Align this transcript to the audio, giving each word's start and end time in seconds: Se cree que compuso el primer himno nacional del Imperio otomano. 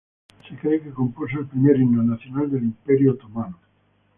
Se 0.49 0.55
cree 0.57 0.81
que 0.81 0.89
compuso 0.89 1.37
el 1.37 1.45
primer 1.45 1.79
himno 1.79 2.01
nacional 2.01 2.49
del 2.49 2.63
Imperio 2.63 3.11
otomano. 3.11 3.59